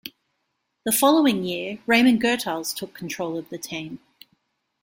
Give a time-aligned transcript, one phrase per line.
[0.83, 3.99] The following year, Raymond Goethals took control of the team.